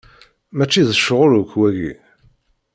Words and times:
Mačči 0.55 0.81
d 0.87 0.91
ccɣel 0.97 1.33
akk, 1.39 1.51
wagi. 1.59 1.91